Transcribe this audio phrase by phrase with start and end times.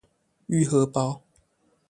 [0.47, 1.21] 玉荷包